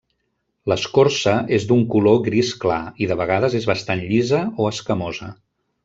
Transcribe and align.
L'escorça 0.71 1.33
és 1.59 1.67
d'un 1.73 1.83
color 1.95 2.17
gris 2.29 2.49
clar, 2.65 2.79
i 3.05 3.11
de 3.13 3.21
vegades 3.23 3.59
és 3.63 3.71
bastant 3.75 4.03
llisa 4.11 4.41
o 4.65 4.71
escamosa. 4.75 5.33